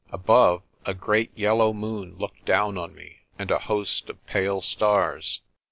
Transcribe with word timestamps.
Above, 0.09 0.63
a 0.83 0.95
great 0.95 1.29
yellow 1.37 1.71
moon 1.71 2.15
looked 2.17 2.43
down 2.43 2.75
on 2.75 2.95
me, 2.95 3.17
and 3.37 3.51
a 3.51 3.59
host 3.59 4.09
of 4.09 4.25
pale 4.25 4.59
stars. 4.59 5.41